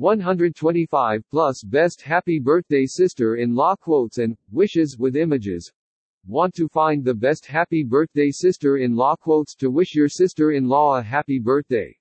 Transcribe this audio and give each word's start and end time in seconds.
125 0.00 1.22
plus 1.30 1.62
best 1.62 2.00
happy 2.00 2.38
birthday 2.38 2.86
sister-in-law 2.86 3.76
quotes 3.76 4.16
and 4.16 4.34
wishes 4.50 4.96
with 4.98 5.14
images. 5.14 5.70
Want 6.26 6.54
to 6.54 6.68
find 6.68 7.04
the 7.04 7.12
best 7.12 7.44
happy 7.44 7.84
birthday 7.84 8.30
sister-in-law 8.30 9.16
quotes 9.16 9.54
to 9.56 9.70
wish 9.70 9.94
your 9.94 10.08
sister-in-law 10.08 10.96
a 10.96 11.02
happy 11.02 11.38
birthday? 11.38 11.94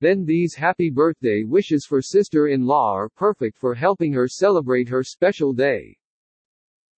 Then 0.00 0.24
these 0.24 0.56
happy 0.56 0.90
birthday 0.90 1.44
wishes 1.44 1.86
for 1.86 2.02
sister-in-law 2.02 2.94
are 2.94 3.08
perfect 3.08 3.58
for 3.58 3.76
helping 3.76 4.12
her 4.14 4.26
celebrate 4.26 4.88
her 4.88 5.04
special 5.04 5.52
day. 5.52 5.96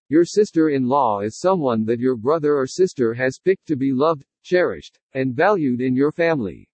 Your 0.09 0.25
sister-in-law 0.25 1.19
is 1.19 1.39
someone 1.39 1.85
that 1.85 1.99
your 1.99 2.15
brother 2.15 2.57
or 2.57 2.65
sister 2.65 3.13
has 3.13 3.37
picked 3.37 3.67
to 3.67 3.75
be 3.75 3.93
loved, 3.93 4.25
cherished, 4.41 4.97
and 5.13 5.35
valued 5.35 5.79
in 5.79 5.95
your 5.95 6.11
family. 6.11 6.67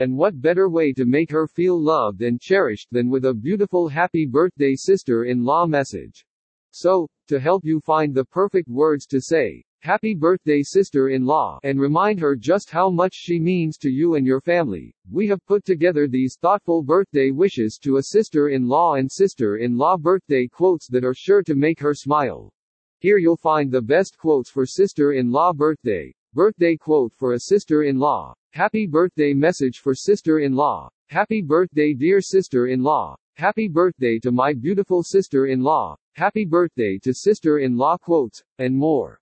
And 0.00 0.16
what 0.16 0.40
better 0.40 0.70
way 0.70 0.94
to 0.94 1.04
make 1.04 1.30
her 1.30 1.46
feel 1.46 1.78
loved 1.78 2.22
and 2.22 2.40
cherished 2.40 2.88
than 2.90 3.10
with 3.10 3.26
a 3.26 3.34
beautiful 3.34 3.86
happy 3.86 4.24
birthday 4.24 4.74
sister-in-law 4.74 5.66
message? 5.66 6.24
So, 6.70 7.06
to 7.28 7.38
help 7.38 7.66
you 7.66 7.80
find 7.80 8.14
the 8.14 8.24
perfect 8.24 8.68
words 8.68 9.04
to 9.08 9.20
say, 9.20 9.62
Happy 9.82 10.14
birthday 10.14 10.62
sister-in-law, 10.62 11.58
and 11.64 11.78
remind 11.78 12.18
her 12.20 12.34
just 12.34 12.70
how 12.70 12.88
much 12.88 13.14
she 13.14 13.38
means 13.38 13.76
to 13.78 13.90
you 13.90 14.14
and 14.14 14.26
your 14.26 14.40
family. 14.40 14.94
We 15.10 15.26
have 15.28 15.44
put 15.44 15.66
together 15.66 16.08
these 16.08 16.38
thoughtful 16.40 16.82
birthday 16.82 17.30
wishes 17.30 17.78
to 17.82 17.98
a 17.98 18.02
sister-in-law 18.04 18.94
and 18.94 19.12
sister-in-law 19.12 19.98
birthday 19.98 20.48
quotes 20.48 20.88
that 20.88 21.04
are 21.04 21.14
sure 21.14 21.42
to 21.42 21.54
make 21.54 21.80
her 21.80 21.94
smile. 21.94 22.52
Here 23.00 23.18
you'll 23.18 23.36
find 23.36 23.70
the 23.70 23.82
best 23.82 24.16
quotes 24.16 24.50
for 24.50 24.64
sister-in-law 24.64 25.52
birthday. 25.52 26.14
Birthday 26.32 26.76
quote 26.76 27.12
for 27.12 27.32
a 27.32 27.40
sister-in-law. 27.40 28.32
Happy 28.52 28.86
birthday 28.86 29.34
message 29.34 29.78
for 29.78 29.96
sister-in-law. 29.96 30.88
Happy 31.08 31.42
birthday 31.42 31.92
dear 31.92 32.20
sister-in-law. 32.20 33.16
Happy 33.34 33.66
birthday 33.66 34.16
to 34.20 34.30
my 34.30 34.52
beautiful 34.52 35.02
sister-in-law. 35.02 35.96
Happy 36.14 36.44
birthday 36.44 37.00
to 37.02 37.12
sister-in-law 37.12 37.96
quotes, 37.98 38.44
and 38.58 38.72
more. 38.76 39.20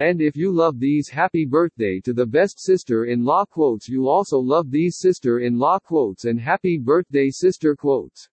And 0.00 0.20
if 0.20 0.34
you 0.34 0.50
love 0.50 0.80
these 0.80 1.08
happy 1.08 1.44
birthday 1.44 2.00
to 2.00 2.12
the 2.12 2.26
best 2.26 2.58
sister-in-law 2.58 3.44
quotes 3.44 3.88
you 3.88 4.08
also 4.08 4.38
love 4.38 4.72
these 4.72 4.96
sister-in-law 4.98 5.78
quotes 5.84 6.24
and 6.24 6.40
happy 6.40 6.78
birthday 6.78 7.30
sister 7.30 7.76
quotes. 7.76 8.28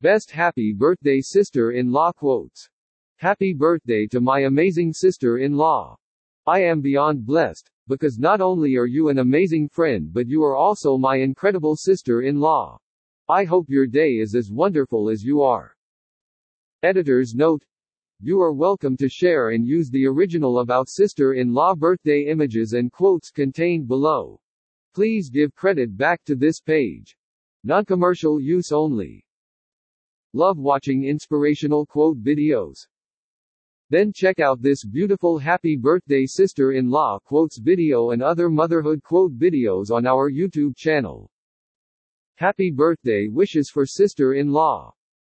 Best 0.00 0.30
happy 0.30 0.72
birthday 0.72 1.20
sister-in-law 1.20 2.12
quotes. 2.12 2.70
Happy 3.18 3.52
birthday 3.52 4.06
to 4.06 4.22
my 4.22 4.40
amazing 4.40 4.94
sister-in-law. 4.94 5.94
I 6.46 6.60
am 6.60 6.82
beyond 6.82 7.24
blessed, 7.24 7.70
because 7.88 8.18
not 8.18 8.42
only 8.42 8.76
are 8.76 8.86
you 8.86 9.08
an 9.08 9.18
amazing 9.18 9.68
friend 9.68 10.12
but 10.12 10.28
you 10.28 10.42
are 10.42 10.56
also 10.56 10.98
my 10.98 11.16
incredible 11.16 11.74
sister-in-law. 11.74 12.78
I 13.30 13.44
hope 13.44 13.70
your 13.70 13.86
day 13.86 14.18
is 14.18 14.34
as 14.34 14.50
wonderful 14.50 15.08
as 15.08 15.22
you 15.22 15.40
are. 15.40 15.74
Editor's 16.82 17.34
note 17.34 17.64
you 18.20 18.40
are 18.40 18.52
welcome 18.52 18.96
to 18.98 19.08
share 19.08 19.50
and 19.50 19.66
use 19.66 19.88
the 19.88 20.06
original 20.06 20.60
about 20.60 20.90
sister-in-law 20.90 21.76
birthday 21.76 22.26
images 22.28 22.74
and 22.74 22.92
quotes 22.92 23.30
contained 23.30 23.88
below. 23.88 24.38
Please 24.94 25.30
give 25.30 25.54
credit 25.54 25.96
back 25.96 26.22
to 26.24 26.34
this 26.34 26.60
page. 26.60 27.16
Non-commercial 27.64 28.40
use 28.40 28.70
only. 28.70 29.24
Love 30.34 30.58
watching 30.58 31.04
inspirational 31.04 31.86
quote 31.86 32.22
videos. 32.22 32.86
Then 33.90 34.12
check 34.14 34.40
out 34.40 34.62
this 34.62 34.82
beautiful 34.82 35.38
happy 35.38 35.76
birthday 35.76 36.24
sister-in-law 36.24 37.18
quotes 37.24 37.58
video 37.58 38.10
and 38.10 38.22
other 38.22 38.48
motherhood 38.48 39.02
quote 39.02 39.38
videos 39.38 39.90
on 39.90 40.06
our 40.06 40.30
YouTube 40.30 40.74
channel. 40.74 41.30
Happy 42.36 42.70
birthday 42.70 43.28
wishes 43.28 43.70
for 43.70 43.84
sister-in-law. 43.84 44.92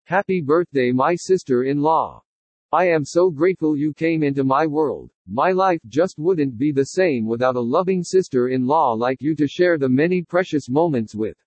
Happy 0.05 0.41
birthday 0.41 0.91
my 0.93 1.13
sister-in-law. 1.13 2.23
I 2.71 2.87
am 2.87 3.03
so 3.03 3.29
grateful 3.29 3.75
you 3.75 3.93
came 3.93 4.23
into 4.23 4.45
my 4.45 4.65
world. 4.65 5.11
My 5.27 5.51
life 5.51 5.81
just 5.89 6.17
wouldn't 6.17 6.57
be 6.57 6.71
the 6.71 6.85
same 6.85 7.27
without 7.27 7.57
a 7.57 7.61
loving 7.61 8.01
sister-in-law 8.01 8.93
like 8.93 9.21
you 9.21 9.35
to 9.35 9.47
share 9.47 9.77
the 9.77 9.89
many 9.89 10.21
precious 10.21 10.69
moments 10.69 11.13
with. 11.13 11.37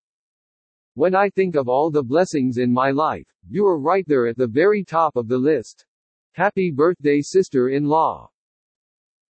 When 0.94 1.14
I 1.14 1.30
think 1.30 1.56
of 1.56 1.68
all 1.68 1.90
the 1.90 2.02
blessings 2.02 2.58
in 2.58 2.70
my 2.72 2.90
life, 2.90 3.26
you 3.48 3.64
are 3.66 3.78
right 3.78 4.04
there 4.06 4.26
at 4.26 4.36
the 4.36 4.46
very 4.46 4.84
top 4.84 5.16
of 5.16 5.28
the 5.28 5.38
list. 5.38 5.86
Happy 6.34 6.70
birthday 6.70 7.20
sister-in-law. 7.20 8.30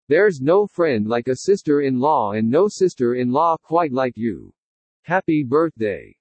There's 0.09 0.41
no 0.41 0.67
friend 0.67 1.07
like 1.07 1.29
a 1.29 1.37
sister-in-law 1.37 2.33
and 2.33 2.49
no 2.49 2.67
sister-in-law 2.67 3.55
quite 3.63 3.93
like 3.93 4.17
you. 4.17 4.53
Happy 5.03 5.45
birthday. 5.47 6.13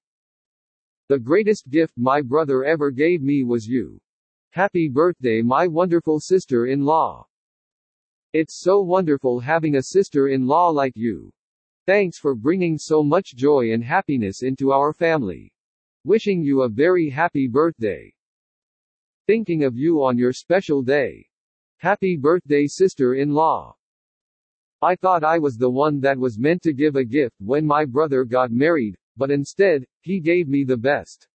The 1.09 1.19
greatest 1.19 1.69
gift 1.69 1.93
my 1.97 2.21
brother 2.21 2.63
ever 2.63 2.91
gave 2.91 3.21
me 3.21 3.43
was 3.43 3.67
you. 3.67 3.99
Happy 4.51 4.87
birthday 4.87 5.41
my 5.41 5.67
wonderful 5.67 6.21
sister-in-law. 6.21 7.27
It's 8.31 8.61
so 8.61 8.81
wonderful 8.81 9.41
having 9.41 9.75
a 9.75 9.83
sister-in-law 9.83 10.69
like 10.69 10.93
you. 10.95 11.29
Thanks 11.87 12.17
for 12.17 12.35
bringing 12.35 12.77
so 12.77 13.03
much 13.03 13.35
joy 13.35 13.73
and 13.73 13.83
happiness 13.83 14.43
into 14.43 14.71
our 14.71 14.93
family. 14.93 15.51
Wishing 16.05 16.41
you 16.41 16.61
a 16.61 16.69
very 16.69 17.09
happy 17.09 17.47
birthday. 17.47 18.13
Thinking 19.29 19.63
of 19.63 19.77
you 19.77 20.03
on 20.03 20.17
your 20.17 20.33
special 20.33 20.81
day. 20.81 21.23
Happy 21.77 22.17
birthday 22.17 22.65
sister-in-law. 22.65 23.75
I 24.81 24.95
thought 24.95 25.23
I 25.23 25.37
was 25.37 25.55
the 25.55 25.69
one 25.69 25.99
that 25.99 26.17
was 26.17 26.39
meant 26.39 26.63
to 26.63 26.73
give 26.73 26.95
a 26.95 27.05
gift 27.05 27.35
when 27.37 27.63
my 27.63 27.85
brother 27.85 28.25
got 28.25 28.49
married, 28.49 28.97
but 29.17 29.29
instead, 29.29 29.85
he 30.01 30.19
gave 30.19 30.47
me 30.47 30.63
the 30.63 30.77
best. 30.77 31.27